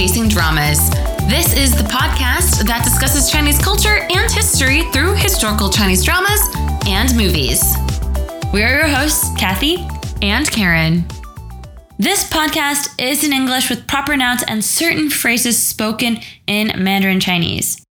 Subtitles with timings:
[0.00, 0.88] Chasing Dramas.
[1.28, 6.40] This is the podcast that discusses Chinese culture and history through historical Chinese dramas
[6.86, 7.62] and movies.
[8.50, 9.86] We're your hosts, Cathy
[10.22, 11.04] and Karen.
[11.98, 17.84] This podcast is in English with proper nouns and certain phrases spoken in Mandarin Chinese.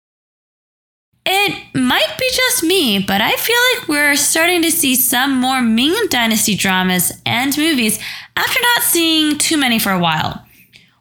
[1.26, 5.60] It might be just me, but I feel like we're starting to see some more
[5.60, 7.98] Ming Dynasty dramas and movies
[8.34, 10.47] after not seeing too many for a while.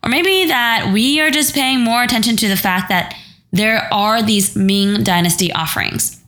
[0.08, 3.14] Or maybe that we are just paying more attention to the fact that
[3.52, 6.24] there are these Ming Dynasty offerings.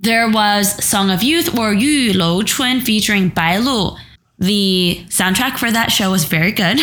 [0.00, 3.96] There was Song of Youth or Yu Lou Chun featuring Bai Lu.
[4.40, 6.80] The soundtrack for that show was very good.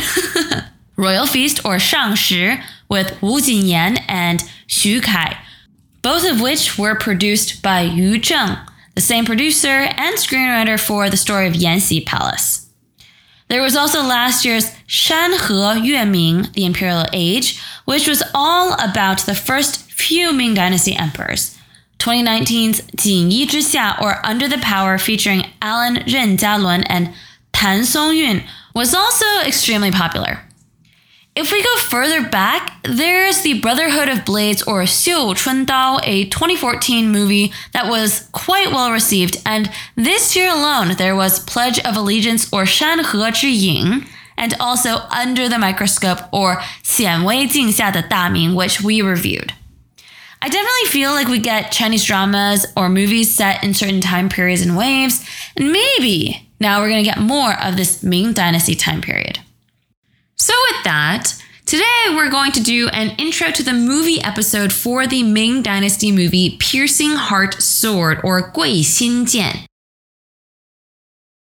[0.96, 2.56] Royal Feast or Shang Shi
[2.88, 5.38] with Wu Jinyan and Xu Kai
[6.02, 8.60] both of which were produced by Yu Zheng,
[8.96, 12.61] the same producer and screenwriter for the story of Yanxi Palace.
[13.52, 19.36] There was also last year's Shanhe Yueming, the Imperial Age, which was all about the
[19.36, 21.58] first few Ming Dynasty emperors.
[22.00, 27.14] 2019's Jin Yi Zhixia, or Under the Power, featuring Alan Ren Jialun and
[27.52, 30.40] Tan Songyun, was also extremely popular.
[31.34, 36.26] If we go further back, there's the Brotherhood of Blades or Xiu Chun Dao, a
[36.26, 39.42] 2014 movie that was quite well received.
[39.46, 44.06] And this year alone, there was Pledge of Allegiance or Shan He Zhi Ying,
[44.38, 49.02] and also Under the Microscope or Xian Wei Jing Xia de Da Ming, which we
[49.02, 49.54] reviewed.
[50.42, 54.64] I definitely feel like we get Chinese dramas or movies set in certain time periods
[54.64, 59.40] and waves, and maybe now we're gonna get more of this Ming Dynasty time period.
[60.42, 65.06] So, with that, today we're going to do an intro to the movie episode for
[65.06, 69.68] the Ming Dynasty movie Piercing Heart Sword or Gui Xin Jian.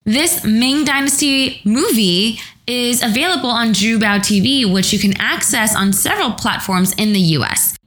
[0.05, 6.33] This Ming Dynasty movie is available on Zhubao TV, which you can access on several
[6.33, 7.79] platforms in the US.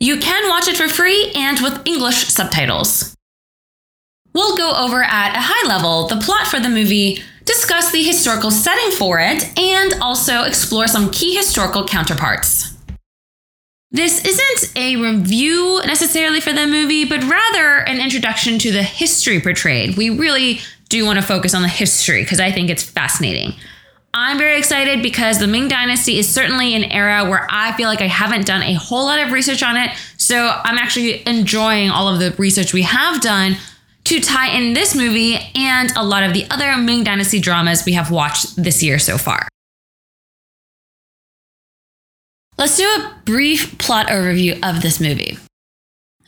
[0.00, 3.14] You can watch it for free and with English subtitles.
[4.34, 8.50] We'll go over at a high level the plot for the movie, discuss the historical
[8.50, 12.74] setting for it, and also explore some key historical counterparts.
[13.90, 19.38] This isn't a review necessarily for the movie, but rather an introduction to the history
[19.38, 19.98] portrayed.
[19.98, 23.52] We really do want to focus on the history because I think it's fascinating.
[24.14, 28.00] I'm very excited because the Ming Dynasty is certainly an era where I feel like
[28.00, 29.90] I haven't done a whole lot of research on it.
[30.16, 33.56] So I'm actually enjoying all of the research we have done
[34.04, 37.92] to tie in this movie and a lot of the other Ming Dynasty dramas we
[37.92, 39.48] have watched this year so far.
[42.58, 45.38] Let's do a brief plot overview of this movie.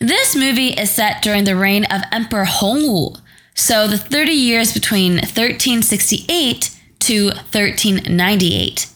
[0.01, 3.21] This movie is set during the reign of Emperor Hongwu,
[3.55, 6.71] so the 30 years between 1368
[7.01, 8.89] to 1398.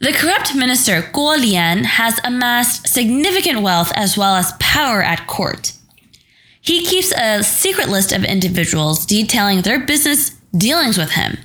[0.00, 5.72] The corrupt minister Guo Lian has amassed significant wealth as well as power at court.
[6.62, 11.38] He keeps a secret list of individuals detailing their business dealings with him.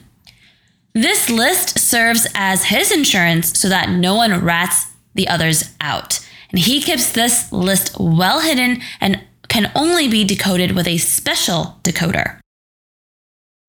[0.94, 4.85] This list serves as his insurance so that no one rats
[5.16, 6.19] the others out.
[6.51, 11.79] And he keeps this list well hidden and can only be decoded with a special
[11.81, 12.39] decoder.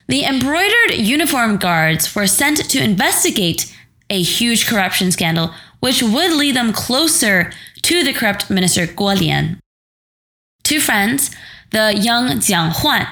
[0.06, 3.75] The embroidered uniform guards were sent to investigate
[4.10, 9.58] a huge corruption scandal, which would lead them closer to the corrupt minister Guo Lian.
[10.68, 11.30] Two friends,
[11.70, 13.06] the young Jiang Huan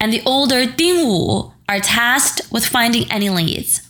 [0.00, 3.86] and the older Ding Wu, are tasked with finding any leads.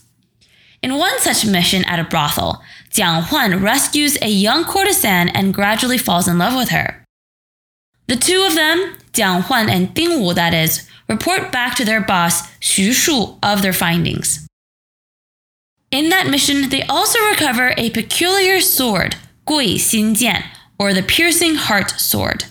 [0.81, 5.97] In one such mission at a brothel, Jiang Huan rescues a young courtesan and gradually
[5.97, 7.05] falls in love with her.
[8.07, 12.01] The two of them, Jiang Huan and Ding Wu, that is, report back to their
[12.01, 14.45] boss, Xu Shu, of their findings.
[15.91, 20.43] In that mission, they also recover a peculiar sword, Gui Xin Jian,
[20.77, 22.43] or the piercing heart sword.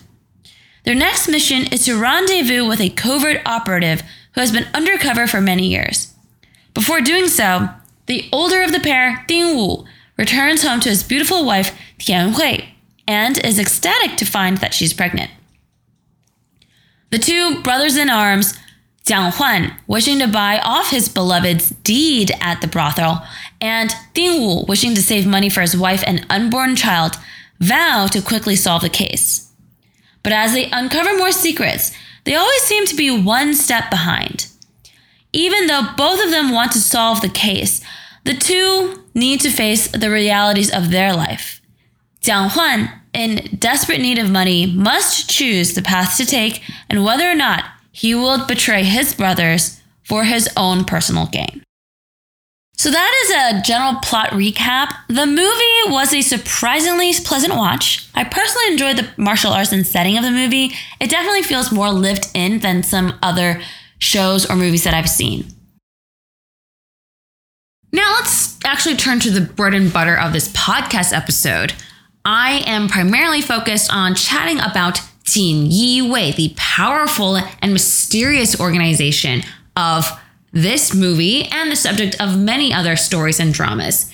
[0.85, 4.03] Their next mission is to rendezvous with a covert operative
[4.35, 6.13] who has been undercover for many years.
[6.75, 7.69] Before doing so,
[8.07, 9.85] the older of the pair, Ding Wu,
[10.17, 12.65] returns home to his beautiful wife, Tian Hui,
[13.07, 15.31] and is ecstatic to find that she's pregnant.
[17.11, 18.55] The two brothers in arms,
[19.05, 23.23] Jiang Huan, wishing to buy off his beloved's deed at the brothel,
[23.61, 27.17] and Ding Wu, wishing to save money for his wife and unborn child,
[27.61, 29.52] vow to quickly solve the case.
[30.23, 31.93] But as they uncover more secrets,
[32.25, 34.47] they always seem to be one step behind.
[35.33, 37.81] Even though both of them want to solve the case,
[38.25, 41.61] the two need to face the realities of their life.
[42.21, 47.29] Jiang Huan, in desperate need of money, must choose the path to take and whether
[47.29, 51.63] or not he will betray his brothers for his own personal gain.
[52.83, 54.93] So that is a general plot recap.
[55.07, 58.09] The movie was a surprisingly pleasant watch.
[58.13, 60.73] I personally enjoyed the martial arts and setting of the movie.
[60.99, 63.63] It definitely feels more lived in than some other
[63.99, 65.45] shows or movies that I've seen.
[67.93, 71.75] Now let's actually turn to the bread and butter of this podcast episode.
[72.25, 79.45] I am primarily focused on chatting about Jin Yi Wei, the powerful and mysterious organization
[79.77, 80.05] of
[80.53, 84.13] this movie and the subject of many other stories and dramas.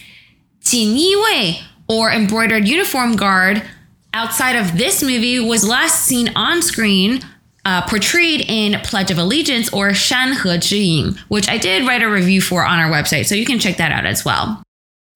[0.60, 3.62] Jin Wei, or embroidered uniform guard,
[4.12, 7.20] outside of this movie was last seen on screen
[7.64, 12.40] uh, portrayed in Pledge of Allegiance or Shanhe Zhiying, which I did write a review
[12.40, 14.62] for on our website, so you can check that out as well.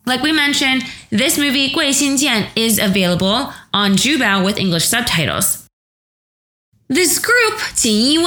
[0.05, 5.67] Like we mentioned, this movie Gui Xinjian is available on Zhubao with English subtitles.
[6.89, 8.23] This group, Jin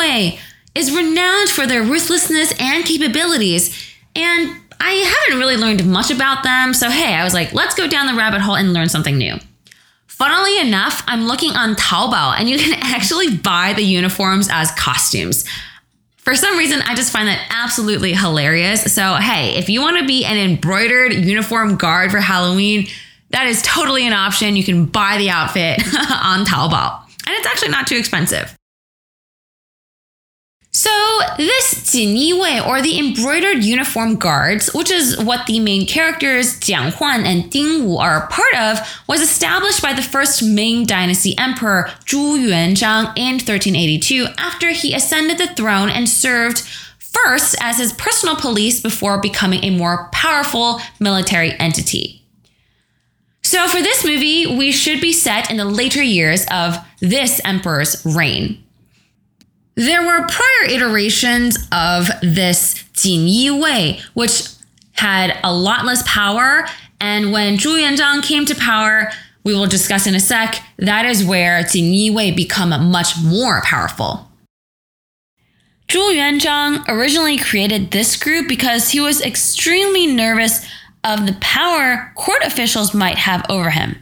[0.76, 3.70] is renowned for their ruthlessness and capabilities,
[4.16, 7.88] and I haven't really learned much about them, so hey, I was like, let's go
[7.88, 9.36] down the rabbit hole and learn something new.
[10.08, 15.46] Funnily enough, I'm looking on Taobao and you can actually buy the uniforms as costumes.
[16.18, 18.94] For some reason, I just find that absolutely hilarious.
[18.94, 22.88] So, hey, if you want to be an embroidered uniform guard for Halloween,
[23.30, 24.56] that is totally an option.
[24.56, 27.02] You can buy the outfit on Taobao.
[27.28, 28.56] And it's actually not too expensive.
[30.78, 30.92] So,
[31.38, 36.92] this Jin Yi or the embroidered uniform guards, which is what the main characters Jiang
[36.96, 41.34] Huan and Ding Wu are a part of, was established by the first Ming Dynasty
[41.38, 46.60] Emperor Zhu Yuanzhang in 1382 after he ascended the throne and served
[47.00, 52.22] first as his personal police before becoming a more powerful military entity.
[53.44, 58.06] So, for this movie, we should be set in the later years of this emperor's
[58.06, 58.65] reign.
[59.76, 64.48] There were prior iterations of this Jin Yi Wei, which
[64.94, 66.66] had a lot less power.
[67.02, 69.12] And when Zhu Yuanzhang came to power,
[69.44, 73.62] we will discuss in a sec, that is where Jin Yi Wei become much more
[73.64, 74.32] powerful.
[75.90, 80.66] Zhu Yuanzhang originally created this group because he was extremely nervous
[81.04, 83.98] of the power court officials might have over him.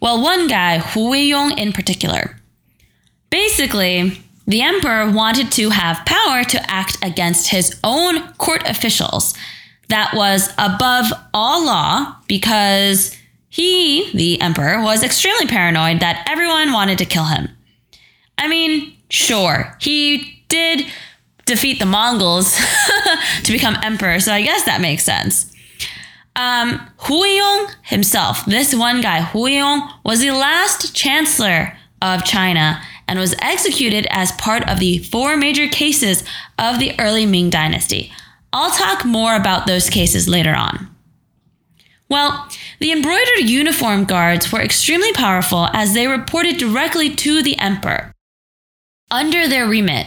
[0.00, 2.36] Well, one guy, Hu Weiyong in particular.
[3.30, 9.34] Basically, the emperor wanted to have power to act against his own court officials.
[9.88, 13.16] That was above all law because
[13.48, 17.48] he, the emperor, was extremely paranoid that everyone wanted to kill him.
[18.36, 20.86] I mean, sure, he did
[21.46, 22.58] defeat the Mongols
[23.44, 25.52] to become emperor, so I guess that makes sense.
[26.36, 32.82] Um, Hu Weiyong himself, this one guy, Hu Weiyong, was the last chancellor of China
[33.06, 36.24] and was executed as part of the four major cases
[36.58, 38.12] of the early Ming Dynasty.
[38.52, 40.88] I'll talk more about those cases later on.
[42.08, 42.48] Well,
[42.80, 48.12] the embroidered uniform guards were extremely powerful as they reported directly to the emperor.
[49.10, 50.06] Under their remit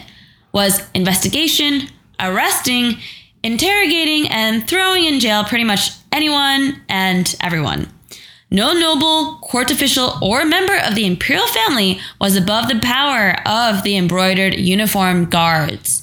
[0.53, 1.89] was investigation,
[2.19, 2.97] arresting,
[3.44, 7.91] interrogating, and throwing in jail pretty much anyone and everyone.
[8.49, 13.83] No noble, court official, or member of the imperial family was above the power of
[13.83, 16.01] the embroidered uniform guards.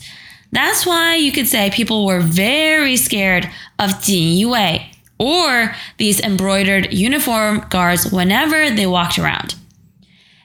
[0.53, 4.87] That's why you could say people were very scared of Jin Yiwei
[5.19, 9.55] or these embroidered uniform guards whenever they walked around.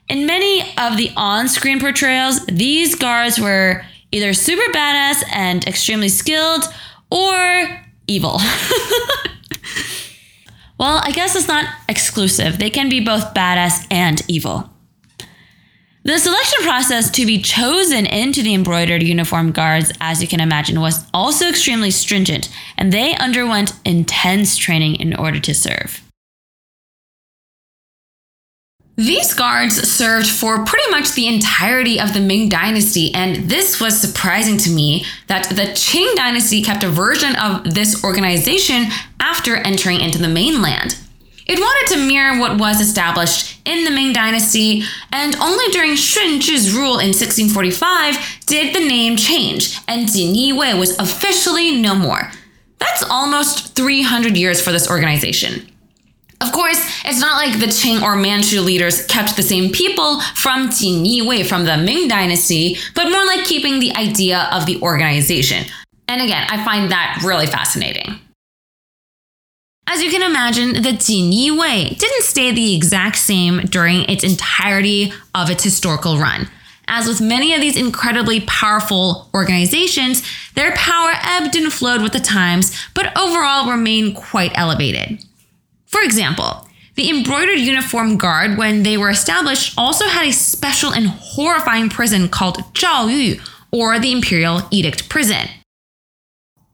[0.08, 6.08] In many of the on screen portrayals, these guards were either super badass and extremely
[6.08, 6.64] skilled
[7.10, 8.40] or evil.
[10.80, 12.58] Well, I guess it's not exclusive.
[12.58, 14.70] They can be both badass and evil.
[16.04, 20.80] The selection process to be chosen into the embroidered uniform guards, as you can imagine,
[20.80, 26.00] was also extremely stringent, and they underwent intense training in order to serve.
[29.00, 33.98] These guards served for pretty much the entirety of the Ming Dynasty, and this was
[33.98, 38.88] surprising to me that the Qing Dynasty kept a version of this organization
[39.18, 40.98] after entering into the mainland.
[41.46, 46.38] It wanted to mirror what was established in the Ming Dynasty, and only during Shun
[46.38, 51.94] Zhi's rule in 1645 did the name change, and Jin Yi Wei was officially no
[51.94, 52.30] more.
[52.76, 55.69] That's almost 300 years for this organization.
[56.40, 60.70] Of course, it's not like the Qing or Manchu leaders kept the same people from
[60.70, 65.66] Wei from the Ming Dynasty, but more like keeping the idea of the organization.
[66.08, 68.18] And again, I find that really fascinating.
[69.86, 74.24] As you can imagine, the Jin Yi Wei didn't stay the exact same during its
[74.24, 76.48] entirety of its historical run.
[76.90, 80.22] as with many of these incredibly powerful organizations,
[80.54, 85.24] their power ebbed and flowed with the times, but overall remained quite elevated.
[85.90, 91.08] For example, the embroidered uniform guard, when they were established, also had a special and
[91.08, 93.40] horrifying prison called Zhao Yu,
[93.72, 95.48] or the Imperial Edict Prison.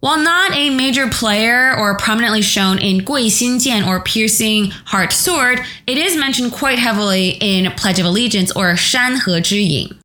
[0.00, 5.12] While not a major player or prominently shown in Gui Xin Jian or Piercing Heart
[5.12, 9.99] Sword, it is mentioned quite heavily in Pledge of Allegiance or Shan He Zhi Ying.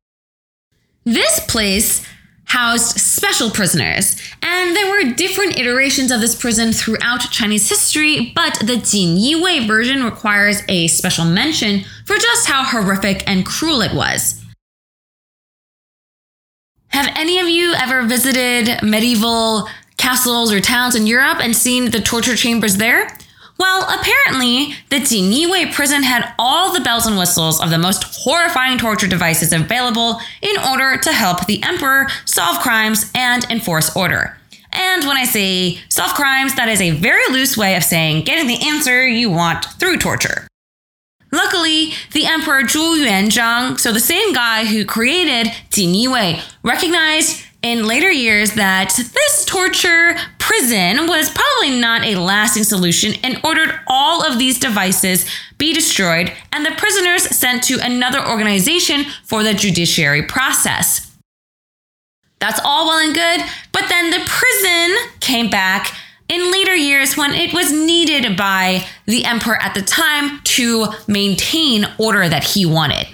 [1.04, 2.06] This place
[2.52, 8.58] housed special prisoners, and there were different iterations of this prison throughout Chinese history, but
[8.60, 13.80] the Jin Yi Wei version requires a special mention for just how horrific and cruel
[13.80, 14.44] it was.
[16.88, 19.66] Have any of you ever visited medieval
[19.96, 23.16] castles or towns in Europe and seen the torture chambers there?
[23.62, 28.76] Well, apparently, the Jinyiwei prison had all the bells and whistles of the most horrifying
[28.76, 34.36] torture devices available in order to help the emperor solve crimes and enforce order.
[34.72, 38.48] And when I say solve crimes, that is a very loose way of saying getting
[38.48, 40.48] the answer you want through torture.
[41.30, 48.10] Luckily, the Emperor Zhu Yuanzhang, so the same guy who created Jinyiwei, recognized in later
[48.10, 54.38] years that this torture prison was probably not a lasting solution and ordered all of
[54.38, 61.16] these devices be destroyed and the prisoners sent to another organization for the judiciary process.
[62.40, 63.40] That's all well and good,
[63.70, 65.94] but then the prison came back
[66.28, 71.86] in later years when it was needed by the emperor at the time to maintain
[71.98, 73.06] order that he wanted.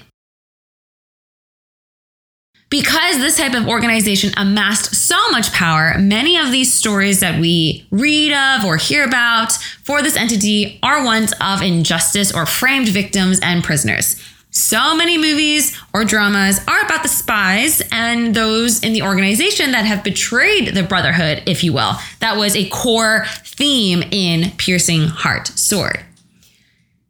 [2.70, 7.86] Because this type of organization amassed so much power, many of these stories that we
[7.90, 13.40] read of or hear about for this entity are ones of injustice or framed victims
[13.42, 14.22] and prisoners.
[14.50, 19.86] So many movies or dramas are about the spies and those in the organization that
[19.86, 21.92] have betrayed the Brotherhood, if you will.
[22.20, 26.00] That was a core theme in Piercing Heart Sword.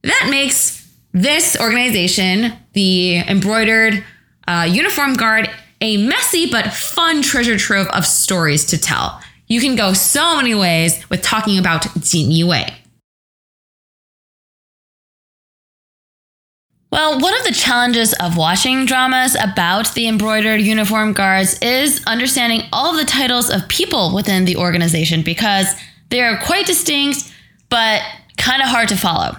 [0.02, 4.04] That makes this organization, the embroidered
[4.48, 5.48] uh, Uniform Guard,
[5.80, 9.20] a messy but fun treasure trove of stories to tell.
[9.46, 12.74] You can go so many ways with talking about Jin Yiwei.
[16.90, 22.62] Well, one of the challenges of watching dramas about the embroidered uniform guards is understanding
[22.72, 25.66] all of the titles of people within the organization because
[26.08, 27.30] they are quite distinct
[27.68, 28.00] but
[28.38, 29.36] kind of hard to follow.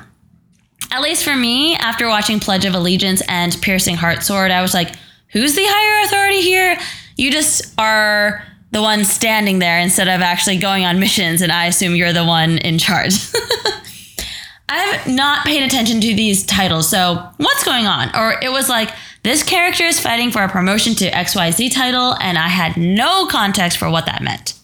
[0.91, 4.73] At least for me, after watching Pledge of Allegiance and Piercing Heart Sword, I was
[4.73, 4.95] like,
[5.27, 6.77] who's the higher authority here?
[7.15, 11.65] You just are the one standing there instead of actually going on missions, and I
[11.65, 13.13] assume you're the one in charge.
[14.69, 18.15] I've not paid attention to these titles, so what's going on?
[18.15, 18.91] Or it was like,
[19.23, 23.77] this character is fighting for a promotion to XYZ title, and I had no context
[23.77, 24.58] for what that meant.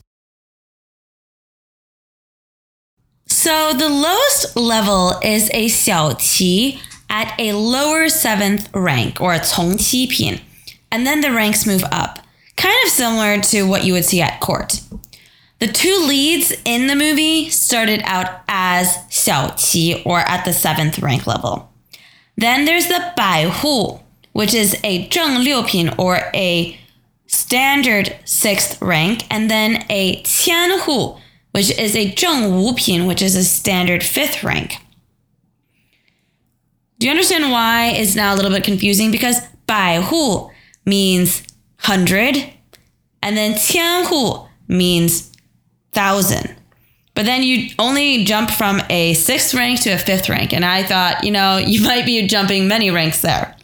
[3.45, 6.79] So the lowest level is a Xiao Qi
[7.11, 10.41] at a lower seventh rank, or a Cong Qi Pin,
[10.91, 12.17] and then the ranks move up,
[12.57, 14.81] kind of similar to what you would see at court.
[15.59, 20.97] The two leads in the movie started out as Xiao Qi or at the seventh
[20.97, 21.71] rank level.
[22.35, 23.99] Then there's the Bai Hu,
[24.31, 26.79] which is a Zheng Liu Pin or a
[27.27, 31.21] standard sixth rank, and then a Qian Hu,
[31.55, 34.75] which is a Zheng Wupin, which is a standard fifth rank.
[36.99, 39.09] Do you understand why it's now a little bit confusing?
[39.09, 40.51] Because Bai Hu
[40.85, 41.43] means
[41.77, 42.35] hundred,
[43.23, 45.31] and then Qian Hu means
[45.93, 46.53] thousand.
[47.13, 50.51] But then you only jump from a sixth rank to a fifth rank.
[50.51, 53.55] And I thought, you know, you might be jumping many ranks there.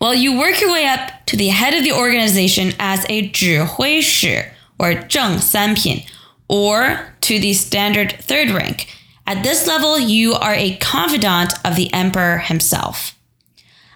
[0.00, 4.52] Well, you work your way up to the head of the organization as a 指挥使
[4.78, 6.04] or 正三品,
[6.48, 8.88] or to the standard third rank.
[9.26, 13.18] At this level, you are a confidant of the emperor himself.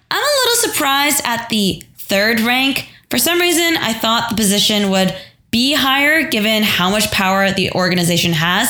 [0.09, 2.89] I'm a little surprised at the third rank.
[3.09, 5.15] For some reason, I thought the position would
[5.51, 8.69] be higher given how much power the organization has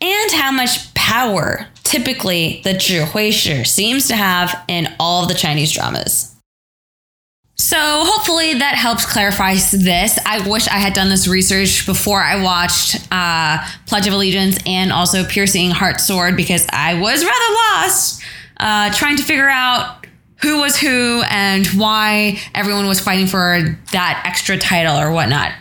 [0.00, 5.34] and how much power typically the Zhihui Shi seems to have in all of the
[5.34, 6.37] Chinese dramas.
[7.68, 10.18] So, hopefully, that helps clarify this.
[10.24, 14.90] I wish I had done this research before I watched uh, Pledge of Allegiance and
[14.90, 18.22] also Piercing Heart Sword because I was rather lost
[18.58, 20.06] uh, trying to figure out
[20.40, 23.60] who was who and why everyone was fighting for
[23.92, 25.52] that extra title or whatnot.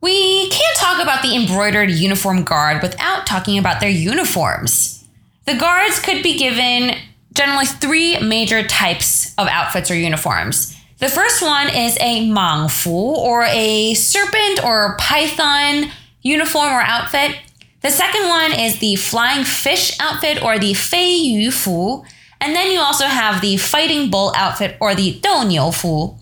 [0.00, 5.04] We can't talk about the embroidered uniform guard without talking about their uniforms.
[5.44, 6.96] The guards could be given
[7.34, 10.76] generally three major types of outfits or uniforms.
[10.98, 15.90] The first one is a mangfu or a serpent or python
[16.22, 17.36] uniform or outfit.
[17.82, 22.04] The second one is the flying fish outfit or the fei yu fu.
[22.40, 26.16] And then you also have the fighting bull outfit or the dou fu.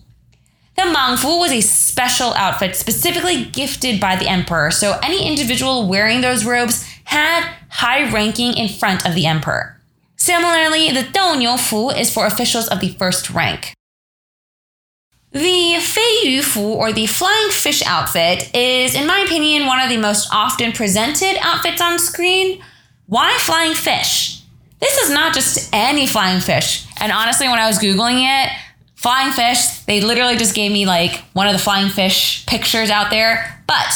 [0.76, 6.22] The mangfu was a special outfit specifically gifted by the emperor, so any individual wearing
[6.22, 9.81] those robes had high ranking in front of the emperor.
[10.22, 13.74] Similarly, the fu is for officials of the first rank.
[15.32, 19.96] The Fei Fu, or the flying fish outfit, is, in my opinion, one of the
[19.96, 22.62] most often presented outfits on screen.
[23.06, 24.42] Why flying fish?
[24.78, 26.86] This is not just any flying fish.
[27.00, 28.52] And honestly, when I was Googling it,
[28.94, 33.10] flying fish, they literally just gave me like one of the flying fish pictures out
[33.10, 33.60] there.
[33.66, 33.92] But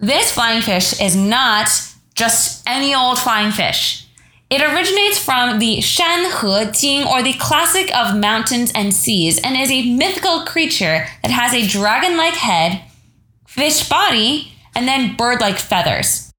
[0.00, 1.68] this flying fish is not
[2.16, 4.05] just any old flying fish.
[4.48, 9.56] It originates from the Shan Hai Jing, or the classic of mountains and seas, and
[9.56, 12.82] is a mythical creature that has a dragon like head,
[13.46, 16.32] fish body, and then bird like feathers.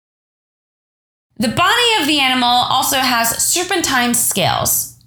[1.38, 4.98] The body of the animal also has serpentine scales.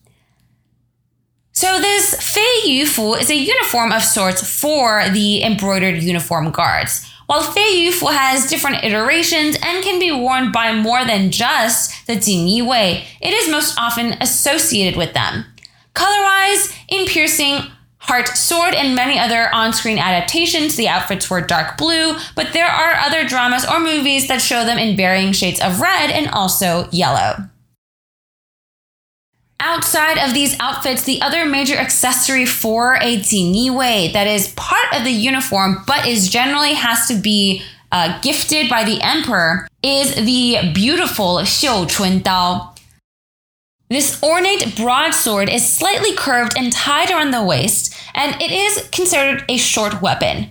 [1.52, 7.06] So, this Fei Yu Fu is a uniform of sorts for the embroidered uniform guards.
[7.30, 12.04] While Fei Yu Fu has different iterations and can be worn by more than just
[12.08, 15.44] the Jin Yi Wei, it is most often associated with them.
[15.94, 17.60] Color-wise, in Piercing,
[17.98, 22.66] Heart Sword, and many other on screen adaptations, the outfits were dark blue, but there
[22.66, 26.88] are other dramas or movies that show them in varying shades of red and also
[26.90, 27.48] yellow.
[29.62, 33.22] Outside of these outfits, the other major accessory for a
[33.70, 37.62] Wei that is part of the uniform but is generally has to be
[37.92, 42.74] uh, gifted by the emperor is the beautiful Xiu Chun Dao.
[43.90, 49.44] This ornate broadsword is slightly curved and tied around the waist, and it is considered
[49.48, 50.50] a short weapon.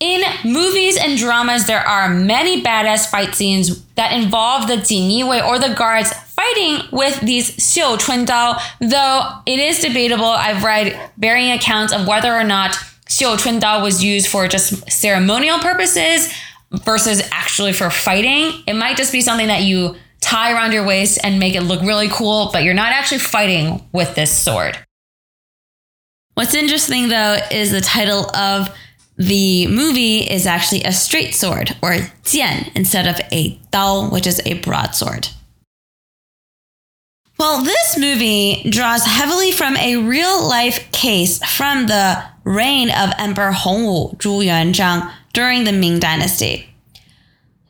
[0.00, 4.76] In movies and dramas, there are many badass fight scenes that involve the
[5.28, 10.24] Wei or the guards fighting with these Xiu Chun Dao, though it is debatable.
[10.24, 12.72] I've read varying accounts of whether or not
[13.08, 16.32] Xiu Chun Dao was used for just ceremonial purposes
[16.70, 18.62] versus actually for fighting.
[18.68, 21.80] It might just be something that you tie around your waist and make it look
[21.80, 24.78] really cool, but you're not actually fighting with this sword.
[26.34, 28.68] What's interesting though is the title of
[29.16, 31.90] the movie is actually a straight sword or
[32.22, 35.28] jian instead of a dao, which is a broadsword.
[37.38, 43.52] Well, this movie draws heavily from a real life case from the reign of Emperor
[43.52, 46.68] Hongwu Zhu Yuanzhang during the Ming Dynasty.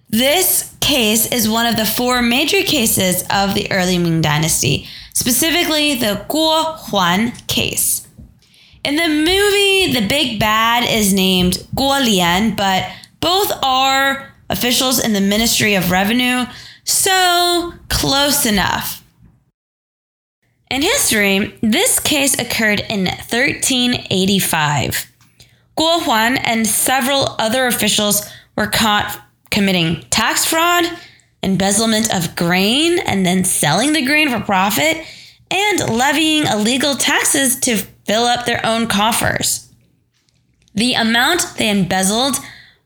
[0.09, 5.95] This case is one of the four major cases of the early Ming Dynasty, specifically
[5.97, 8.09] the Guo Huan case.
[8.85, 15.13] In the movie, the big bad is named Guo Lian, but both are officials in
[15.13, 16.47] the Ministry of Revenue,
[16.85, 18.98] so close enough.
[20.71, 25.07] In history, this case occurred in 1385.
[25.79, 29.19] Guo Huan and several other officials were caught
[29.51, 30.85] committing tax fraud,
[31.43, 35.07] embezzlement of grain, and then selling the grain for profit,
[35.51, 39.73] and levying illegal taxes to fill up their own coffers.
[40.75, 42.37] The amount they embezzled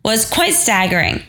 [0.05, 1.23] was quite staggering.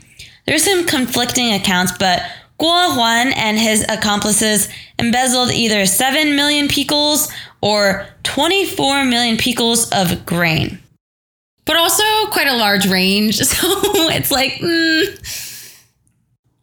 [0.45, 2.21] There's some conflicting accounts, but
[2.63, 10.26] Guo Huan and his accomplices embezzled either 7 million picul or 24 million picul of
[10.26, 10.80] grain.
[11.65, 13.67] But also quite a large range, so
[14.12, 15.54] it's like, mm.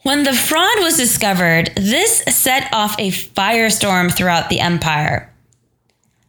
[0.03, 5.31] When the fraud was discovered, this set off a firestorm throughout the empire.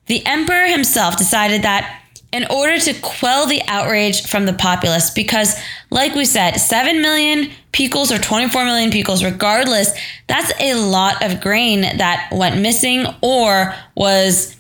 [0.07, 2.00] The emperor himself decided that
[2.31, 7.51] in order to quell the outrage from the populace, because, like we said, 7 million
[7.73, 9.91] picul or 24 million picul, regardless,
[10.27, 14.55] that's a lot of grain that went missing or was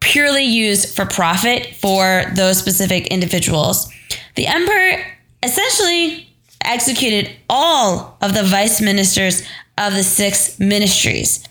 [0.00, 3.92] purely used for profit for those specific individuals.
[4.36, 5.04] The emperor
[5.42, 6.28] essentially
[6.62, 9.42] executed all of the vice ministers
[9.76, 11.44] of the six ministries.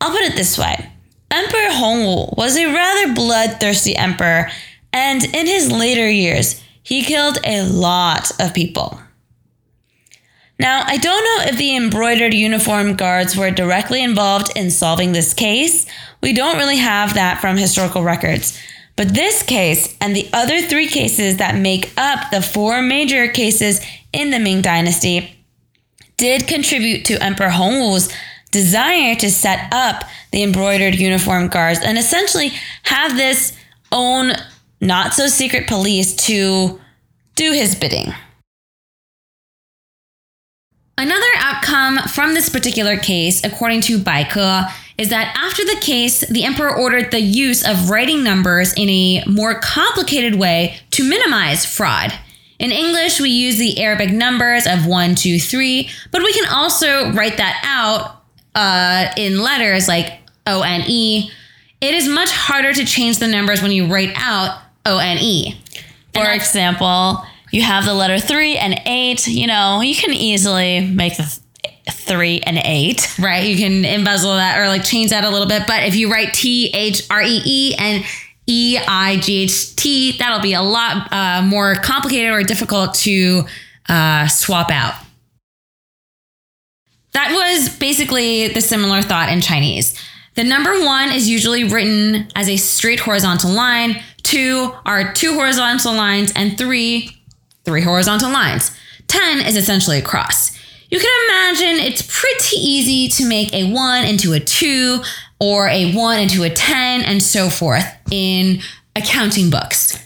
[0.00, 0.90] I'll put it this way
[1.30, 4.50] Emperor Hongwu was a rather bloodthirsty emperor,
[4.94, 9.00] and in his later years, he killed a lot of people.
[10.56, 15.34] Now, I don't know if the embroidered uniform guards were directly involved in solving this
[15.34, 15.84] case.
[16.22, 18.56] We don't really have that from historical records.
[18.94, 23.84] But this case and the other three cases that make up the four major cases
[24.12, 25.36] in the Ming Dynasty
[26.16, 28.14] did contribute to Emperor Hongwu's
[28.52, 32.52] desire to set up the embroidered uniform guards and essentially
[32.84, 33.56] have this
[33.90, 34.34] own
[34.80, 36.80] not so secret police to
[37.36, 38.14] do his bidding.
[40.96, 46.44] Another outcome from this particular case, according to Baike, is that after the case, the
[46.44, 52.12] emperor ordered the use of writing numbers in a more complicated way to minimize fraud.
[52.60, 57.10] In English, we use the Arabic numbers of one, two, three, but we can also
[57.12, 58.22] write that out
[58.54, 61.28] uh, in letters like O N E.
[61.80, 65.60] It is much harder to change the numbers when you write out O N E.
[66.12, 69.26] For example, you have the letter three and eight.
[69.26, 71.40] You know, you can easily make the
[71.90, 73.44] three and eight, right?
[73.44, 75.66] You can embezzle that or like change that a little bit.
[75.66, 78.04] But if you write T H R E E and
[78.46, 83.44] E I G H T, that'll be a lot uh, more complicated or difficult to
[83.88, 84.94] uh, swap out.
[87.12, 89.98] That was basically the similar thought in Chinese.
[90.34, 95.94] The number one is usually written as a straight horizontal line, two are two horizontal
[95.94, 97.16] lines, and three,
[97.64, 98.76] three horizontal lines.
[99.06, 100.58] 10 is essentially a cross.
[100.90, 105.02] You can imagine it's pretty easy to make a 1 into a 2
[105.40, 108.60] or a 1 into a 10 and so forth in
[108.96, 109.98] accounting books.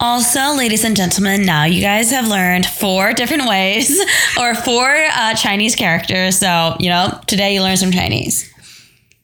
[0.00, 4.00] Also, ladies and gentlemen, now you guys have learned four different ways
[4.40, 6.38] or four uh, Chinese characters.
[6.38, 8.51] So, you know, today you learned some Chinese.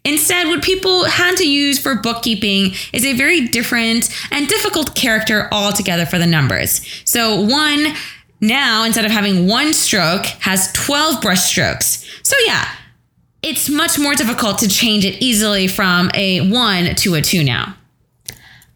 [0.09, 5.49] Instead, what people had to use for bookkeeping is a very different and difficult character
[5.53, 6.81] altogether for the numbers.
[7.05, 7.89] So, one
[8.41, 12.09] now, instead of having one stroke, has 12 brush strokes.
[12.23, 12.67] So, yeah,
[13.43, 17.77] it's much more difficult to change it easily from a one to a two now.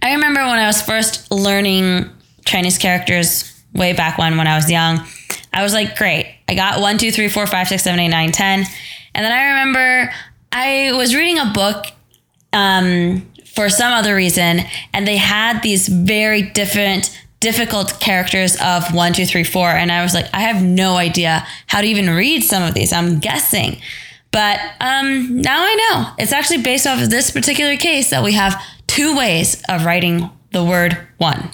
[0.03, 2.11] I remember when I was first learning
[2.45, 5.07] Chinese characters way back when, when I was young,
[5.55, 8.33] I was like, great, I got one, two, three, four, five, six, seven, eight, nine,
[8.33, 8.67] ten.
[9.15, 10.13] And then I remember
[10.53, 11.87] I was reading a book
[12.53, 14.61] um, for some other reason,
[14.93, 19.71] and they had these very different, difficult characters of one, two, three, four.
[19.71, 22.93] And I was like, I have no idea how to even read some of these.
[22.93, 23.81] I'm guessing.
[24.31, 26.07] But um, now I know.
[26.19, 30.31] It's actually based off of this particular case that we have two ways of writing
[30.53, 31.51] the word one.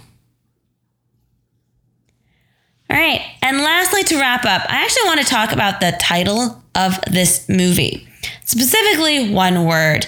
[2.91, 3.21] All right.
[3.43, 7.49] And lastly, to wrap up, I actually want to talk about the title of this
[7.49, 8.08] movie.
[8.45, 10.07] Specifically, one word.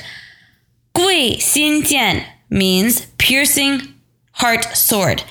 [0.95, 3.95] Gui Xin Jian means piercing
[4.33, 5.23] heart sword.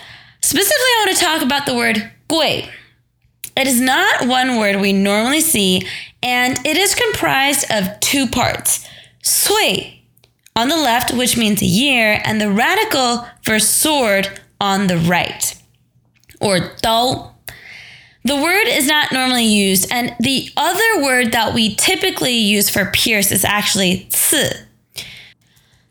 [0.41, 2.69] Specifically, I want to talk about the word gui.
[3.57, 5.85] It is not one word we normally see,
[6.23, 8.87] and it is comprised of two parts.
[9.21, 10.05] Sui
[10.55, 15.55] on the left, which means year, and the radical for sword on the right,
[16.39, 17.33] or dao.
[18.23, 22.85] The word is not normally used, and the other word that we typically use for
[22.91, 24.65] pierce is actually 刺.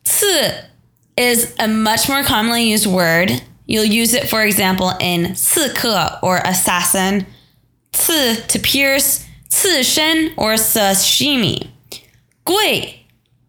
[0.04, 0.64] 刺
[1.16, 3.42] is a much more commonly used word.
[3.66, 7.26] You'll use it, for example, in 刺客 or assassin,
[7.92, 11.68] 刺 to pierce, 刺身 or sashimi.
[12.44, 12.98] 刿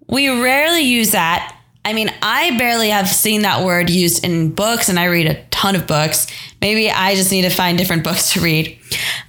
[0.09, 4.89] we rarely use that I mean, I barely have seen that word used in books,
[4.89, 6.27] and I read a ton of books.
[6.61, 8.77] Maybe I just need to find different books to read.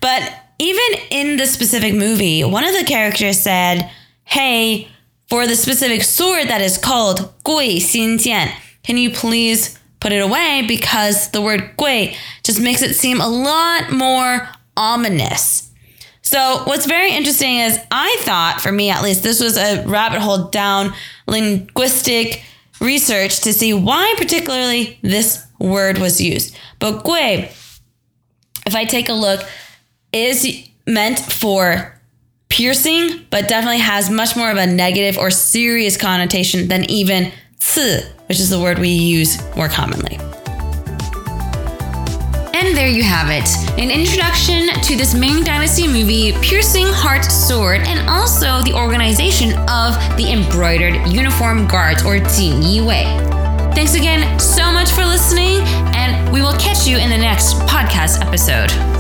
[0.01, 3.91] But even in the specific movie, one of the characters said,
[4.25, 4.89] Hey,
[5.29, 10.19] for the specific sword that is called Gui Xin Jian, can you please put it
[10.19, 10.65] away?
[10.67, 15.70] Because the word Gui just makes it seem a lot more ominous.
[16.31, 20.21] So, what's very interesting is I thought, for me at least, this was a rabbit
[20.21, 20.93] hole down
[21.27, 22.45] linguistic
[22.81, 26.57] research to see why, particularly, this word was used.
[26.79, 27.49] But gui,
[28.65, 29.45] if I take a look,
[30.13, 32.01] is meant for
[32.49, 38.09] piercing, but definitely has much more of a negative or serious connotation than even 刺,
[38.29, 40.30] which is the word we use more commonly.
[42.71, 43.49] And there you have it
[43.81, 49.97] an introduction to this Ming Dynasty movie, Piercing Heart Sword, and also the organization of
[50.17, 53.07] the Embroidered Uniform Guards, or Jin Yi Wei.
[53.75, 55.63] Thanks again so much for listening,
[55.97, 59.00] and we will catch you in the next podcast episode.